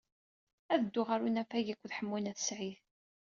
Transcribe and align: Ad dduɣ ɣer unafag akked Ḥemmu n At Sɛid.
Ad 0.73 0.81
dduɣ 0.85 1.07
ɣer 1.09 1.21
unafag 1.27 1.67
akked 1.73 1.91
Ḥemmu 1.97 2.17
n 2.19 2.29
At 2.31 2.39
Sɛid. 2.47 2.79